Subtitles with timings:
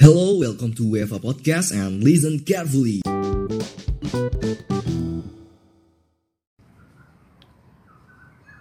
[0.00, 3.04] Hello, welcome to UEFA Podcast and listen carefully.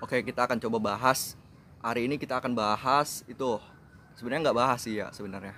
[0.04, 1.40] Oke, kita akan coba bahas.
[1.80, 3.56] Hari ini kita akan bahas itu.
[4.20, 5.56] Sebenarnya nggak bahas sih ya sebenarnya.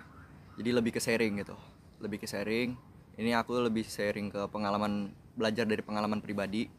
[0.53, 1.57] Jadi lebih ke sharing gitu.
[1.97, 2.77] Lebih ke sharing.
[3.17, 6.69] Ini aku lebih sharing ke pengalaman belajar dari pengalaman pribadi.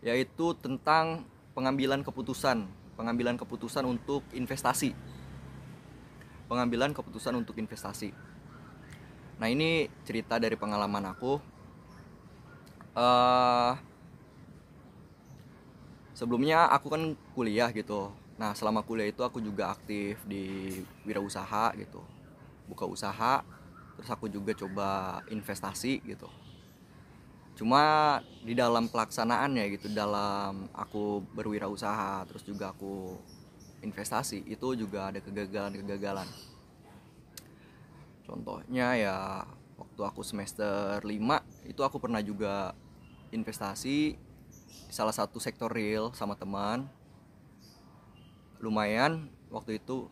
[0.00, 2.64] Yaitu tentang pengambilan keputusan,
[2.96, 5.13] pengambilan keputusan untuk investasi.
[6.54, 8.14] Pengambilan keputusan untuk investasi.
[9.42, 11.42] Nah, ini cerita dari pengalaman aku.
[12.94, 13.74] eh
[16.14, 17.02] sebelumnya aku kan
[17.34, 21.98] kuliah gitu nah selama kuliah itu aku juga aktif di wirausaha gitu
[22.70, 23.42] buka usaha
[23.98, 26.30] terus aku juga coba investasi gitu
[27.58, 33.18] cuma di dalam pelaksanaannya gitu dalam aku berwirausaha terus juga aku
[33.84, 36.26] investasi itu juga ada kegagalan-kegagalan.
[38.24, 39.16] Contohnya ya
[39.76, 41.12] waktu aku semester 5
[41.68, 42.72] itu aku pernah juga
[43.30, 44.16] investasi
[44.88, 46.88] salah satu sektor real sama teman.
[48.64, 50.08] Lumayan waktu itu.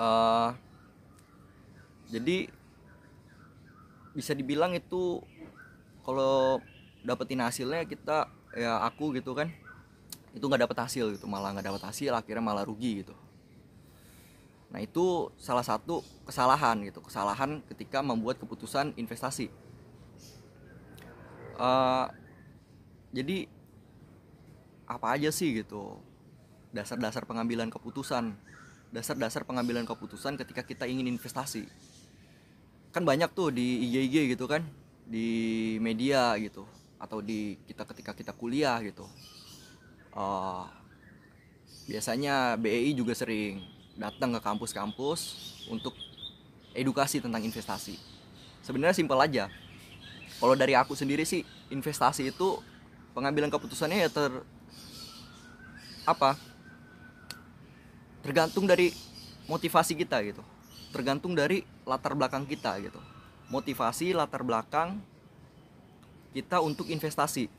[0.00, 0.50] Eh
[2.08, 2.48] jadi
[4.16, 5.20] bisa dibilang itu
[6.00, 6.64] kalau
[7.04, 9.52] dapetin hasilnya kita ya aku gitu kan
[10.38, 13.14] itu nggak dapet hasil gitu malah nggak dapet hasil akhirnya malah rugi gitu.
[14.70, 19.50] Nah itu salah satu kesalahan gitu kesalahan ketika membuat keputusan investasi.
[21.58, 22.06] Eh,
[23.10, 23.50] jadi
[24.88, 25.98] apa aja sih gitu
[26.70, 28.36] dasar-dasar pengambilan keputusan?
[28.94, 31.66] Dasar-dasar pengambilan keputusan ketika kita ingin investasi.
[32.94, 34.64] Kan banyak tuh di IG IG gitu kan
[35.08, 36.68] di media gitu
[37.00, 39.06] atau di kita ketika kita kuliah gitu
[40.12, 40.64] Eh,
[41.88, 43.64] biasanya BEI juga sering
[43.98, 45.20] datang ke kampus-kampus
[45.68, 45.96] untuk
[46.76, 47.98] edukasi tentang investasi.
[48.62, 49.50] Sebenarnya simpel aja.
[50.38, 51.42] Kalau dari aku sendiri sih
[51.72, 52.62] investasi itu
[53.16, 54.30] pengambilan keputusannya ya ter
[56.06, 56.38] apa
[58.22, 58.94] tergantung dari
[59.50, 60.44] motivasi kita gitu.
[60.94, 63.00] Tergantung dari latar belakang kita gitu.
[63.48, 65.00] Motivasi latar belakang
[66.36, 67.50] kita untuk investasi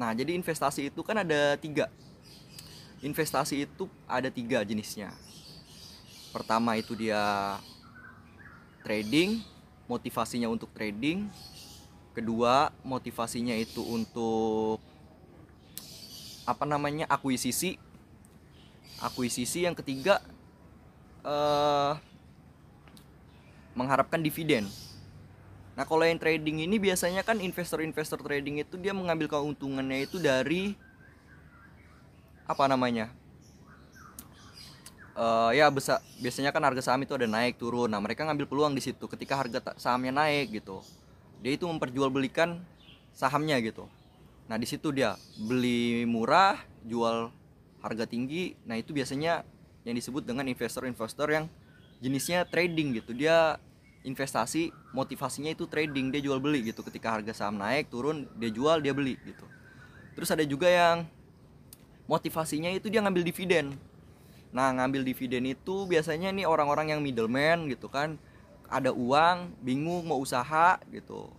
[0.00, 1.92] nah jadi investasi itu kan ada tiga.
[3.04, 5.12] Investasi itu ada tiga jenisnya.
[6.32, 7.20] Pertama itu dia
[8.80, 9.44] trading
[9.84, 11.28] motivasinya untuk trading.
[12.16, 14.80] Kedua motivasinya itu untuk
[16.48, 17.76] apa namanya akuisisi.
[19.04, 20.24] Akuisisi yang ketiga
[21.20, 21.92] eh
[23.76, 24.64] mengharapkan dividen
[25.80, 30.76] nah kalau yang trading ini biasanya kan investor-investor trading itu dia mengambil keuntungannya itu dari
[32.44, 33.08] apa namanya
[35.20, 37.92] Eh, ya besar biasanya kan harga saham itu ada naik turun.
[37.92, 40.80] Nah mereka ngambil peluang di situ ketika harga sahamnya naik gitu.
[41.44, 42.56] Dia itu memperjualbelikan
[43.12, 43.84] sahamnya gitu.
[44.48, 46.56] Nah di situ dia beli murah
[46.88, 47.28] jual
[47.84, 48.56] harga tinggi.
[48.64, 49.44] Nah itu biasanya
[49.84, 51.52] yang disebut dengan investor-investor yang
[52.00, 53.12] jenisnya trading gitu.
[53.12, 53.60] Dia
[54.02, 58.80] investasi motivasinya itu trading dia jual beli gitu ketika harga saham naik turun dia jual
[58.80, 59.44] dia beli gitu
[60.16, 61.04] terus ada juga yang
[62.08, 63.76] motivasinya itu dia ngambil dividen
[64.50, 68.18] Nah, ngambil dividen itu biasanya nih orang-orang yang middleman gitu kan.
[68.70, 71.30] Ada uang, bingung mau usaha gitu.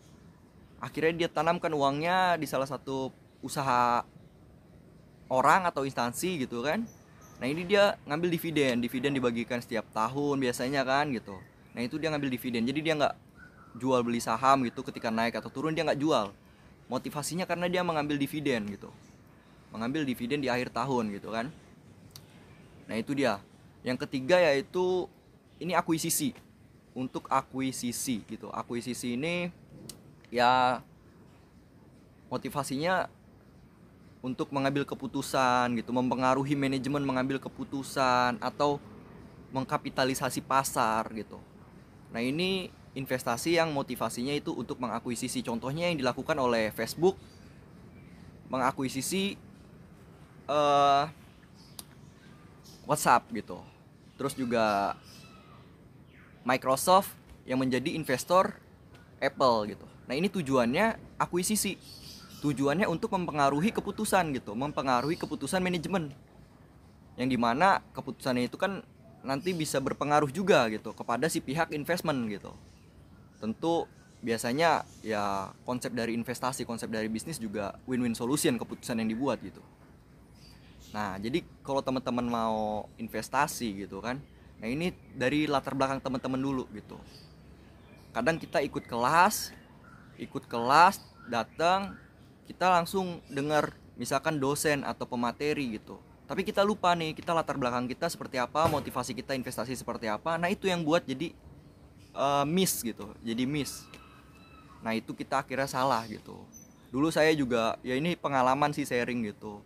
[0.79, 3.11] Akhirnya dia tanamkan uangnya di salah satu
[3.43, 4.03] usaha
[5.27, 6.87] orang atau instansi gitu kan.
[7.39, 8.79] Nah, ini dia ngambil dividen.
[8.79, 11.35] Dividen dibagikan setiap tahun biasanya kan gitu.
[11.71, 12.63] Nah, itu dia ngambil dividen.
[12.67, 13.15] Jadi dia nggak
[13.79, 16.35] jual beli saham gitu ketika naik atau turun dia nggak jual.
[16.91, 18.91] Motivasinya karena dia mengambil dividen gitu.
[19.71, 21.47] Mengambil dividen di akhir tahun gitu kan.
[22.91, 23.39] Nah itu dia.
[23.87, 25.07] Yang ketiga yaitu
[25.63, 26.35] ini akuisisi.
[26.91, 28.51] Untuk akuisisi gitu.
[28.51, 29.47] Akuisisi ini
[30.27, 30.83] ya
[32.27, 33.07] motivasinya
[34.21, 38.77] untuk mengambil keputusan gitu, mempengaruhi manajemen mengambil keputusan atau
[39.51, 41.41] mengkapitalisasi pasar gitu.
[42.11, 45.39] Nah ini investasi yang motivasinya itu untuk mengakuisisi.
[45.43, 47.15] Contohnya yang dilakukan oleh Facebook
[48.51, 49.39] mengakuisisi
[50.51, 51.05] eh
[52.83, 53.63] WhatsApp gitu.
[54.19, 54.95] Terus juga
[56.43, 57.13] Microsoft
[57.45, 58.57] yang menjadi investor
[59.21, 59.85] Apple gitu.
[60.09, 61.77] Nah, ini tujuannya akuisisi.
[62.41, 66.09] Tujuannya untuk mempengaruhi keputusan gitu, mempengaruhi keputusan manajemen.
[67.15, 68.81] Yang di mana keputusannya itu kan
[69.21, 72.51] nanti bisa berpengaruh juga gitu kepada si pihak investment gitu.
[73.37, 73.85] Tentu
[74.21, 79.61] biasanya ya konsep dari investasi, konsep dari bisnis juga win-win solution keputusan yang dibuat gitu.
[80.91, 84.19] Nah, jadi kalau teman-teman mau investasi gitu kan,
[84.61, 86.99] nah ini dari latar belakang teman-teman dulu gitu
[88.11, 89.55] kadang kita ikut kelas
[90.19, 90.99] ikut kelas
[91.31, 91.95] datang
[92.45, 95.95] kita langsung dengar misalkan dosen atau pemateri gitu
[96.31, 100.39] tapi kita lupa nih kita latar belakang kita seperti apa motivasi kita investasi seperti apa.
[100.39, 101.35] Nah itu yang buat jadi
[102.15, 103.83] uh, miss gitu jadi miss.
[104.79, 106.39] Nah itu kita akhirnya salah gitu.
[106.87, 109.59] Dulu saya juga ya ini pengalaman sih sharing gitu.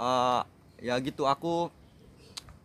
[0.00, 0.40] Uh,
[0.80, 1.68] ya gitu aku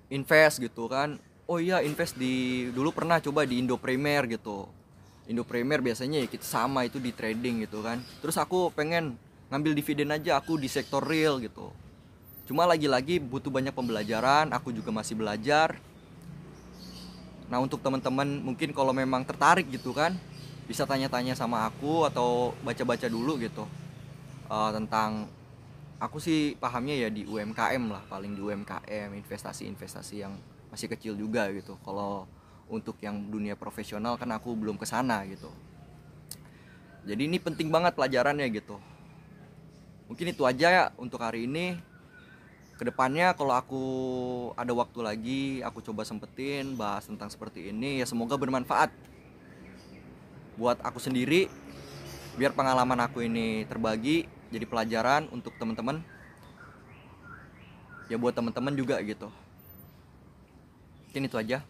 [0.07, 1.19] invest gitu kan.
[1.43, 4.63] Oh iya invest di dulu pernah coba di Indo Premier gitu.
[5.27, 7.99] Indo Premier biasanya ya kita sama itu di trading gitu kan.
[8.23, 9.19] Terus aku pengen
[9.51, 11.67] ngambil dividen aja aku di sektor real gitu
[12.47, 15.75] cuma lagi-lagi butuh banyak pembelajaran aku juga masih belajar.
[17.51, 20.15] Nah untuk teman-teman mungkin kalau memang tertarik gitu kan
[20.67, 23.63] bisa tanya-tanya sama aku atau baca-baca dulu gitu
[24.51, 25.31] uh, tentang
[25.99, 30.35] aku sih pahamnya ya di UMKM lah paling di UMKM investasi-investasi yang
[30.71, 31.75] masih kecil juga gitu.
[31.83, 32.27] Kalau
[32.67, 35.47] untuk yang dunia profesional kan aku belum ke sana gitu.
[37.07, 38.75] Jadi ini penting banget pelajarannya gitu.
[40.11, 41.79] Mungkin itu aja ya untuk hari ini
[42.77, 43.83] ke depannya kalau aku
[44.53, 48.93] ada waktu lagi aku coba sempetin bahas tentang seperti ini ya semoga bermanfaat.
[50.61, 51.49] Buat aku sendiri
[52.37, 56.05] biar pengalaman aku ini terbagi jadi pelajaran untuk teman-teman.
[58.07, 59.33] Ya buat teman-teman juga gitu.
[61.09, 61.65] Mungkin itu aja